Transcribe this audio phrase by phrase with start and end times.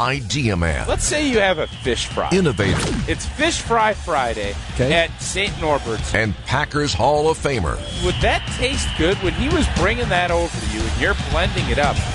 [0.00, 0.86] Idea Man.
[0.86, 2.28] Let's say you have a fish fry.
[2.30, 2.78] Innovator.
[3.10, 4.92] It's Fish Fry Friday Okay.
[4.94, 5.52] at St.
[5.60, 6.14] Norbert's.
[6.14, 7.76] And Packers Hall of Famer.
[8.04, 11.68] Would that taste good when he was bringing that over to you and you're blending
[11.68, 11.96] it up?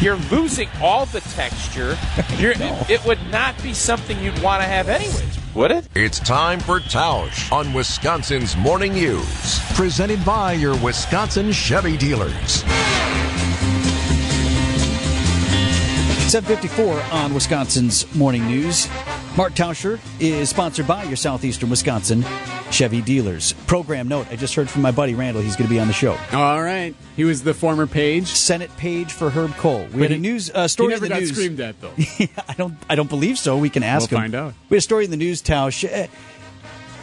[0.00, 1.96] You're losing all the texture.
[2.38, 2.54] You're,
[2.88, 5.86] It would not be something you'd want to have anyways, would it?
[5.94, 9.60] It's time for Tausch on Wisconsin's Morning News.
[9.74, 12.64] Presented by your Wisconsin Chevy dealers.
[16.34, 18.88] 754 on Wisconsin's Morning News.
[19.36, 22.24] Mark Tauscher is sponsored by your Southeastern Wisconsin
[22.72, 23.52] Chevy dealers.
[23.68, 25.92] Program note, I just heard from my buddy Randall, he's going to be on the
[25.92, 26.18] show.
[26.32, 26.92] All right.
[27.14, 28.26] He was the former page.
[28.26, 29.86] Senate page for Herb Kohl.
[29.94, 31.30] We had a news uh, He story never in the got news.
[31.30, 31.92] screamed at, though.
[32.48, 32.76] I don't.
[32.90, 33.56] I don't believe so.
[33.56, 34.22] We can ask We'll him.
[34.24, 34.54] find out.
[34.70, 35.84] We had a story in the news, Tausch.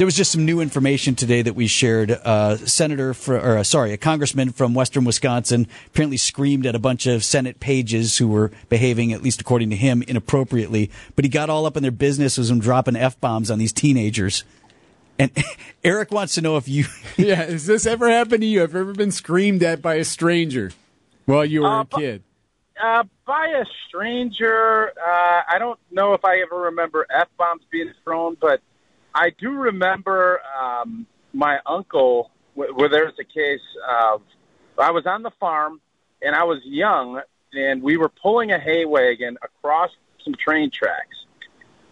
[0.01, 2.09] There was just some new information today that we shared.
[2.09, 6.79] Uh, Senator, for, or uh, sorry, a congressman from Western Wisconsin apparently screamed at a
[6.79, 10.89] bunch of Senate pages who were behaving, at least according to him, inappropriately.
[11.15, 13.71] But he got all up in their business was him dropping f bombs on these
[13.71, 14.43] teenagers.
[15.19, 15.29] And
[15.83, 16.85] Eric wants to know if you.
[17.15, 17.35] yeah.
[17.35, 18.61] Has this ever happened to you?
[18.61, 20.71] Have you ever been screamed at by a stranger
[21.27, 22.23] while you were Uh, a kid?
[22.83, 27.93] Uh, by a stranger, uh, I don't know if I ever remember f bombs being
[28.03, 28.61] thrown, but
[29.13, 32.31] I do remember um, my uncle.
[32.53, 34.21] Where, where there's a case of
[34.77, 35.79] I was on the farm
[36.21, 37.21] and I was young,
[37.53, 39.89] and we were pulling a hay wagon across
[40.23, 41.15] some train tracks,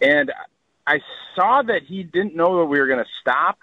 [0.00, 0.32] and
[0.86, 1.00] I
[1.34, 3.58] saw that he didn't know that we were going to stop.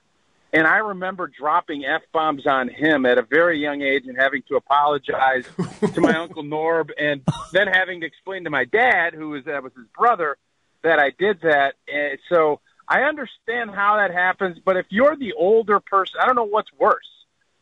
[0.53, 4.43] And I remember dropping f bombs on him at a very young age and having
[4.47, 5.45] to apologize
[5.93, 7.21] to my uncle Norb, and
[7.51, 10.37] then having to explain to my dad, who was that was his brother,
[10.83, 11.75] that I did that.
[11.93, 14.57] And so I understand how that happens.
[14.63, 17.07] But if you're the older person, I don't know what's worse: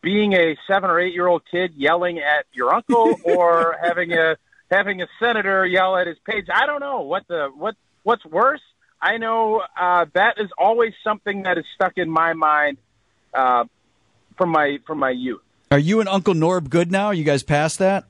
[0.01, 4.37] being a seven or eight year old kid yelling at your uncle, or having a
[4.69, 6.45] having a senator yell at his page.
[6.53, 8.61] I don't know what the what what's worse.
[9.01, 12.77] I know uh, that is always something that is stuck in my mind
[13.33, 13.65] uh,
[14.37, 15.41] from my from my youth.
[15.71, 17.07] Are you and Uncle Norb good now?
[17.07, 18.05] Are you guys past that?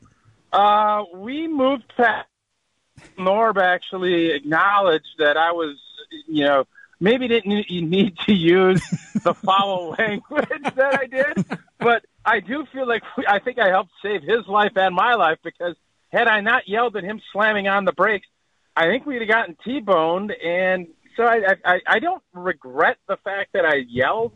[0.52, 2.28] Uh, we moved past.
[3.18, 5.78] Norb actually acknowledged that I was,
[6.28, 6.66] you know,
[7.00, 8.82] maybe didn't need- you need to use
[9.24, 13.92] the foul language that I did, but I do feel like I think I helped
[14.02, 15.76] save his life and my life because
[16.12, 18.28] had I not yelled at him slamming on the brakes,
[18.76, 20.32] I think we'd have gotten T-boned.
[20.32, 24.34] And so I, I, I don't regret the fact that I yelled.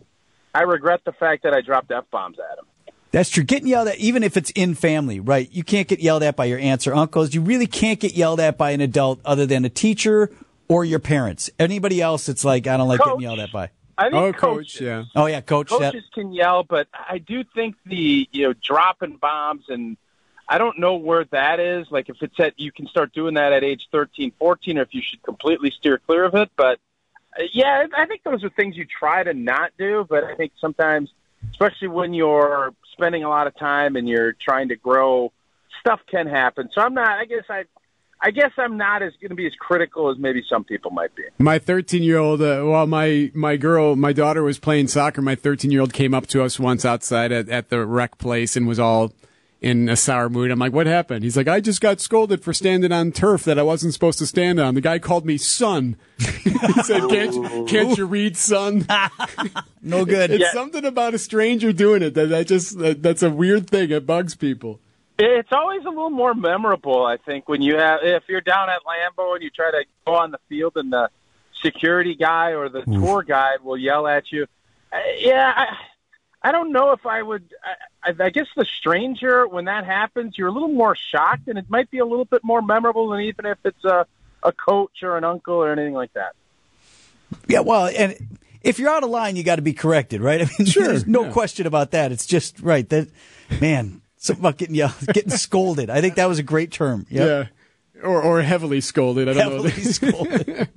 [0.54, 2.66] I regret the fact that I dropped f bombs at him.
[3.12, 3.44] That's true.
[3.44, 5.50] Getting yelled at, even if it's in family, right?
[5.52, 7.34] You can't get yelled at by your aunts or uncles.
[7.34, 10.30] You really can't get yelled at by an adult other than a teacher
[10.70, 11.50] or your parents.
[11.60, 13.22] Anybody else, it's like, I don't like getting Coach.
[13.24, 13.72] yelled at by.
[13.98, 15.04] I think Oh, coaches, coach, yeah.
[15.14, 15.70] Oh, yeah, coach.
[15.72, 19.98] that- coaches can yell, but I do think the you know dropping bombs and
[20.48, 21.88] I don't know where that is.
[21.92, 24.94] Like if it's at you can start doing that at age 13, 14, or if
[24.94, 26.50] you should completely steer clear of it.
[26.56, 26.80] But
[27.38, 30.08] uh, yeah, I think those are things you try to not do.
[30.10, 31.12] But I think sometimes,
[31.52, 35.32] especially when you're spending a lot of time and you're trying to grow,
[35.82, 36.70] stuff can happen.
[36.74, 37.10] So I'm not.
[37.10, 37.66] I guess I.
[38.22, 41.16] I guess I'm not as going to be as critical as maybe some people might
[41.16, 41.24] be.
[41.38, 45.22] My 13 year old, uh, well, my, my girl, my daughter was playing soccer.
[45.22, 48.56] My 13 year old came up to us once outside at, at the rec place
[48.58, 49.14] and was all
[49.62, 50.52] in a sour mood.
[50.52, 51.24] I'm like, what happened?
[51.24, 54.26] He's like, I just got scolded for standing on turf that I wasn't supposed to
[54.26, 54.74] stand on.
[54.76, 55.98] The guy called me son.
[56.20, 56.50] he
[56.84, 58.86] said, can't you, can't you read son?
[59.82, 60.32] no good.
[60.32, 60.52] It's Yeah.
[60.54, 63.92] something about a stranger doing it that, that just, that, that's a weird thing.
[63.92, 64.80] It bugs people.
[65.22, 68.80] It's always a little more memorable, I think, when you have if you're down at
[68.86, 71.10] Lambeau and you try to go on the field and the
[71.62, 74.48] security guy or the tour guide will yell at you.
[74.94, 75.76] Uh, yeah, I,
[76.50, 77.44] I don't know if I would.
[78.02, 81.66] I, I guess the stranger when that happens, you're a little more shocked, and it
[81.70, 84.08] might be a little bit more memorable than even if it's a
[84.42, 86.32] a coach or an uncle or anything like that.
[87.48, 88.16] Yeah, well, and
[88.62, 90.42] if you're out of line, you got to be corrected, right?
[90.44, 91.32] I mean, Sure, there's no yeah.
[91.32, 92.14] question about that.
[92.14, 93.10] It's just right that,
[93.60, 95.90] man, something about getting yelled, getting scolded.
[95.90, 97.08] I think that was a great term.
[97.10, 97.28] Yep.
[97.28, 98.04] Yeah.
[98.04, 99.28] Or, or heavily scolded.
[99.28, 99.64] I don't know.
[99.64, 99.92] Heavily know.
[99.92, 100.70] scolded.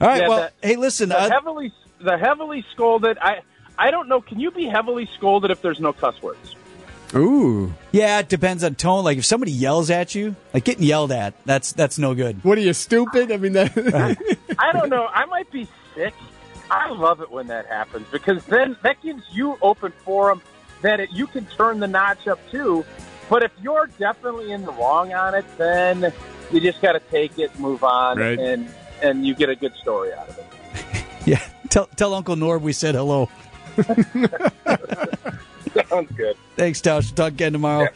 [0.00, 0.22] All right.
[0.22, 1.10] Yeah, well, that- hey, listen.
[1.10, 3.18] The Uh, heavily the heavily scolded.
[3.20, 3.42] I
[3.78, 4.20] I don't know.
[4.20, 6.56] Can you be heavily scolded if there's no cuss words?
[7.14, 7.74] Ooh.
[7.92, 9.04] yeah, it depends on tone.
[9.04, 12.42] Like if somebody yells at you, like getting yelled at, that's that's no good.
[12.42, 13.30] What are you, stupid?
[13.30, 13.76] I mean, that.
[14.58, 15.06] I don't know.
[15.06, 16.14] I might be sick.
[16.70, 20.40] I love it when that happens because then that gives you open forum
[20.82, 22.84] that it, you can turn the notch up too.
[23.30, 26.12] But if you're definitely in the wrong on it, then
[26.50, 28.38] you just got to take it, move on, Right.
[28.38, 28.68] and
[29.02, 30.46] and you get a good story out of it.
[31.24, 31.40] Yeah.
[31.68, 33.30] Tell tell Uncle Norb we said hello.
[35.88, 36.36] Sounds good.
[36.56, 37.14] Thanks, Tausch.
[37.14, 37.88] Talk again tomorrow.